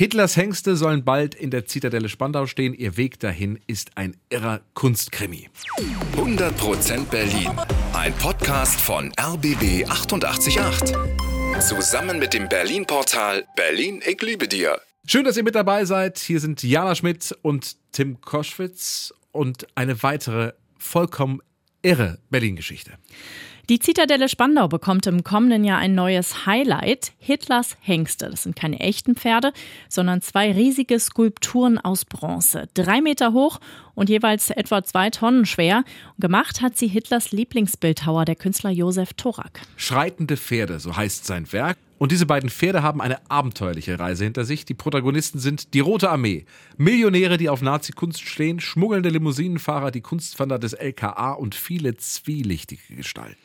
[0.00, 2.72] Hitlers Hengste sollen bald in der Zitadelle Spandau stehen.
[2.72, 5.50] Ihr Weg dahin ist ein irrer Kunstkrimi.
[6.16, 7.50] 100% Berlin.
[7.92, 10.96] Ein Podcast von RBB 888.
[11.60, 14.80] Zusammen mit dem Berlin-Portal Berlin, ich liebe dir.
[15.06, 16.16] Schön, dass ihr mit dabei seid.
[16.18, 21.42] Hier sind Jana Schmidt und Tim Koschwitz und eine weitere vollkommen
[21.82, 22.92] irre Berlin-Geschichte.
[23.68, 28.30] Die Zitadelle Spandau bekommt im kommenden Jahr ein neues Highlight: Hitlers Hengste.
[28.30, 29.52] Das sind keine echten Pferde,
[29.88, 32.68] sondern zwei riesige Skulpturen aus Bronze.
[32.74, 33.60] Drei Meter hoch
[33.94, 35.84] und jeweils etwa zwei Tonnen schwer.
[36.18, 39.60] Gemacht hat sie Hitlers Lieblingsbildhauer, der Künstler Josef Thorak.
[39.76, 41.76] Schreitende Pferde, so heißt sein Werk.
[42.00, 44.64] Und diese beiden Pferde haben eine abenteuerliche Reise hinter sich.
[44.64, 46.46] Die Protagonisten sind die Rote Armee,
[46.78, 53.36] Millionäre, die auf Nazi-Kunst stehen, schmuggelnde Limousinenfahrer, die Kunstwander des LKA und viele zwielichtige Gestalten.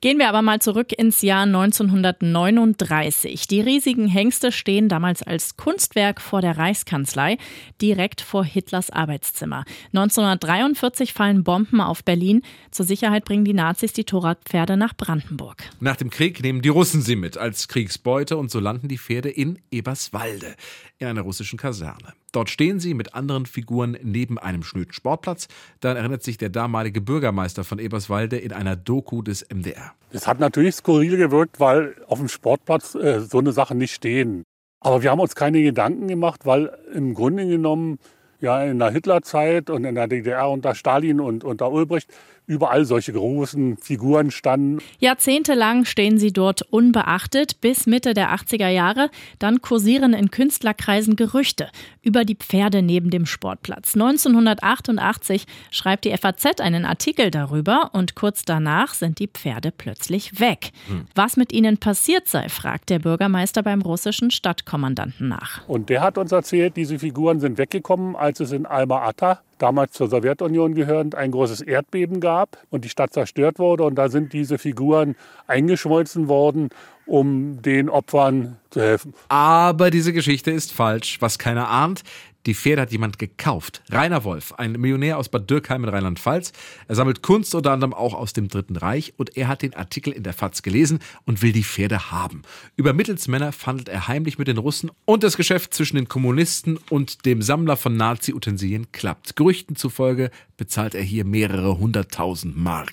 [0.00, 3.48] Gehen wir aber mal zurück ins Jahr 1939.
[3.48, 7.36] Die riesigen Hengste stehen damals als Kunstwerk vor der Reichskanzlei,
[7.82, 9.64] direkt vor Hitlers Arbeitszimmer.
[9.92, 12.42] 1943 fallen Bomben auf Berlin.
[12.70, 15.64] Zur Sicherheit bringen die Nazis die Thorak-Pferde nach Brandenburg.
[15.80, 18.98] Nach dem Krieg nehmen die Russen sie mit als Kriegs Ausbeute und so landen die
[18.98, 20.56] Pferde in Eberswalde,
[20.98, 22.12] in einer russischen Kaserne.
[22.32, 25.48] Dort stehen sie mit anderen Figuren neben einem schnöden Sportplatz.
[25.80, 29.94] Dann erinnert sich der damalige Bürgermeister von Eberswalde in einer Doku des MDR.
[30.10, 34.42] Es hat natürlich skurril gewirkt, weil auf dem Sportplatz äh, so eine Sache nicht stehen.
[34.80, 37.98] Aber wir haben uns keine Gedanken gemacht, weil im Grunde genommen
[38.38, 42.12] ja in der Hitlerzeit und in der DDR unter Stalin und unter Ulbricht
[42.46, 44.78] überall solche großen Figuren standen.
[44.98, 49.10] Jahrzehntelang stehen sie dort unbeachtet bis Mitte der 80er Jahre.
[49.38, 51.70] Dann kursieren in Künstlerkreisen Gerüchte
[52.02, 53.94] über die Pferde neben dem Sportplatz.
[53.94, 60.72] 1988 schreibt die FAZ einen Artikel darüber und kurz danach sind die Pferde plötzlich weg.
[60.88, 61.06] Hm.
[61.14, 65.66] Was mit ihnen passiert sei, fragt der Bürgermeister beim russischen Stadtkommandanten nach.
[65.66, 70.08] Und der hat uns erzählt, diese Figuren sind weggekommen, als es in Alma-Ata damals zur
[70.08, 73.84] Sowjetunion gehörend, ein großes Erdbeben gab und die Stadt zerstört wurde.
[73.84, 75.16] Und da sind diese Figuren
[75.46, 76.68] eingeschmolzen worden,
[77.06, 79.14] um den Opfern zu helfen.
[79.28, 81.16] Aber diese Geschichte ist falsch.
[81.20, 82.02] Was keiner ahnt,
[82.46, 83.82] die Pferde hat jemand gekauft.
[83.90, 86.52] Rainer Wolf, ein Millionär aus Bad Dürkheim in Rheinland-Pfalz.
[86.88, 90.12] Er sammelt Kunst unter anderem auch aus dem Dritten Reich und er hat den Artikel
[90.12, 92.42] in der FAZ gelesen und will die Pferde haben.
[92.76, 97.24] Über Mittelsmänner verhandelt er heimlich mit den Russen und das Geschäft zwischen den Kommunisten und
[97.24, 99.36] dem Sammler von Nazi-Utensilien klappt.
[99.36, 102.92] Gerüchten zufolge bezahlt er hier mehrere hunderttausend Mark.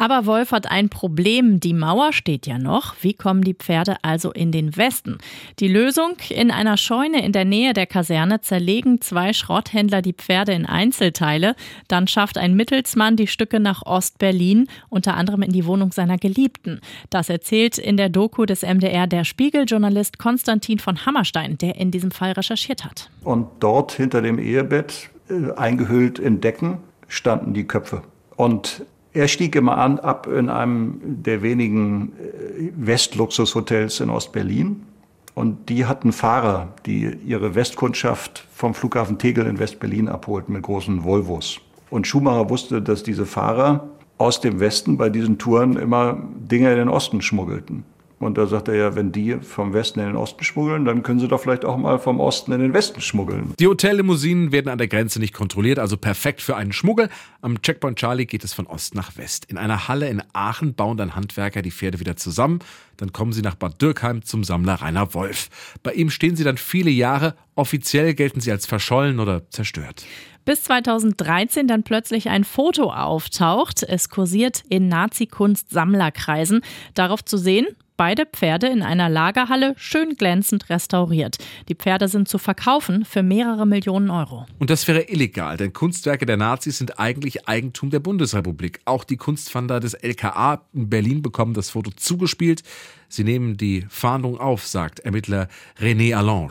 [0.00, 1.60] Aber Wolf hat ein Problem.
[1.60, 2.94] Die Mauer steht ja noch.
[3.02, 5.18] Wie kommen die Pferde also in den Westen?
[5.58, 6.16] Die Lösung?
[6.30, 11.54] In einer Scheune in der Nähe der Kaserne zerlegen zwei Schrotthändler die Pferde in Einzelteile.
[11.88, 16.80] Dann schafft ein Mittelsmann die Stücke nach Ostberlin, unter anderem in die Wohnung seiner Geliebten.
[17.10, 22.10] Das erzählt in der Doku des MDR der Spiegeljournalist Konstantin von Hammerstein, der in diesem
[22.10, 23.10] Fall recherchiert hat.
[23.22, 28.00] Und dort hinter dem Ehebett, äh, eingehüllt in Decken, standen die Köpfe.
[28.36, 34.82] Und er stieg immer an, ab in einem der wenigen äh, Westluxushotels in Ostberlin.
[35.34, 41.04] Und die hatten Fahrer, die ihre Westkundschaft vom Flughafen Tegel in Westberlin abholten mit großen
[41.04, 41.60] Volvos.
[41.88, 43.88] Und Schumacher wusste, dass diese Fahrer
[44.18, 47.84] aus dem Westen bei diesen Touren immer Dinge in den Osten schmuggelten.
[48.20, 51.18] Und da sagt er ja, wenn die vom Westen in den Osten schmuggeln, dann können
[51.18, 53.54] sie doch vielleicht auch mal vom Osten in den Westen schmuggeln.
[53.58, 57.08] Die Hotellimousinen werden an der Grenze nicht kontrolliert, also perfekt für einen Schmuggel.
[57.40, 59.46] Am Checkpoint Charlie geht es von Ost nach West.
[59.46, 62.58] In einer Halle in Aachen bauen dann Handwerker die Pferde wieder zusammen.
[63.00, 65.48] Dann kommen sie nach Bad Dürkheim zum Sammler Rainer Wolf.
[65.82, 67.34] Bei ihm stehen sie dann viele Jahre.
[67.54, 70.04] Offiziell gelten sie als verschollen oder zerstört
[70.46, 73.82] bis 2013 dann plötzlich ein Foto auftaucht.
[73.82, 76.62] Es kursiert in Nazi-Kunst-Sammlerkreisen.
[76.94, 77.66] Darauf zu sehen,
[78.00, 81.36] beide Pferde in einer Lagerhalle schön glänzend restauriert.
[81.68, 84.46] Die Pferde sind zu verkaufen für mehrere Millionen Euro.
[84.58, 88.80] Und das wäre illegal, denn Kunstwerke der Nazis sind eigentlich Eigentum der Bundesrepublik.
[88.86, 92.62] Auch die Kunstfander des LKA in Berlin bekommen das Foto zugespielt.
[93.08, 95.48] Sie nehmen die Fahndung auf, sagt Ermittler
[95.80, 96.50] René Allange.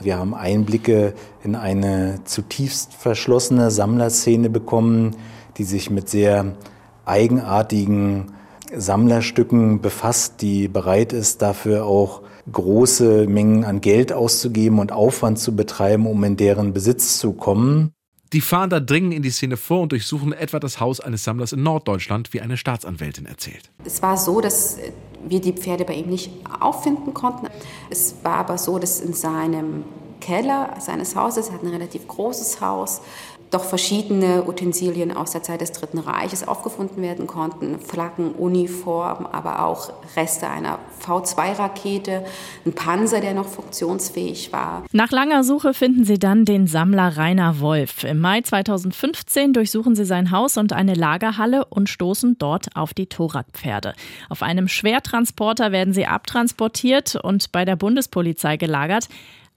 [0.00, 5.16] Wir haben Einblicke in eine zutiefst verschlossene Sammlerszene bekommen,
[5.56, 6.56] die sich mit sehr
[7.04, 8.32] eigenartigen
[8.74, 12.22] Sammlerstücken befasst, die bereit ist, dafür auch
[12.52, 17.92] große Mengen an Geld auszugeben und Aufwand zu betreiben, um in deren Besitz zu kommen.
[18.32, 21.62] Die Fahnder dringen in die Szene vor und durchsuchen etwa das Haus eines Sammlers in
[21.62, 23.70] Norddeutschland, wie eine Staatsanwältin erzählt.
[23.84, 24.78] Es war so, dass
[25.26, 26.30] wir die Pferde bei ihm nicht
[26.60, 27.46] auffinden konnten.
[27.88, 29.84] Es war aber so, dass in seinem
[30.20, 33.00] Keller seines Hauses, er hat ein relativ großes Haus,
[33.50, 37.78] doch verschiedene Utensilien aus der Zeit des Dritten Reiches aufgefunden werden konnten.
[37.80, 42.24] Flaggen, Uniformen, aber auch Reste einer V2-Rakete,
[42.66, 44.84] ein Panzer, der noch funktionsfähig war.
[44.92, 48.04] Nach langer Suche finden sie dann den Sammler Rainer Wolf.
[48.04, 53.06] Im Mai 2015 durchsuchen sie sein Haus und eine Lagerhalle und stoßen dort auf die
[53.06, 53.94] Thorak-Pferde.
[54.28, 59.08] Auf einem Schwertransporter werden sie abtransportiert und bei der Bundespolizei gelagert.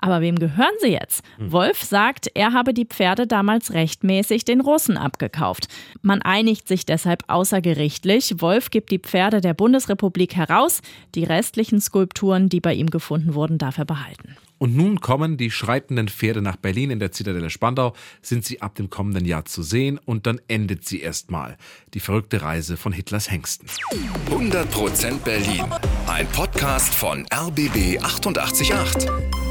[0.01, 1.23] Aber wem gehören sie jetzt?
[1.37, 1.51] Hm.
[1.51, 5.67] Wolf sagt, er habe die Pferde damals rechtmäßig den Russen abgekauft.
[6.01, 8.41] Man einigt sich deshalb außergerichtlich.
[8.41, 10.81] Wolf gibt die Pferde der Bundesrepublik heraus.
[11.13, 14.35] Die restlichen Skulpturen, die bei ihm gefunden wurden, darf er behalten.
[14.57, 18.75] Und nun kommen die schreitenden Pferde nach Berlin in der Zitadelle Spandau, sind sie ab
[18.75, 21.57] dem kommenden Jahr zu sehen und dann endet sie erstmal.
[21.93, 23.67] Die verrückte Reise von Hitlers Hengsten.
[24.29, 25.65] 100% Berlin.
[26.07, 29.50] Ein Podcast von RBB 888.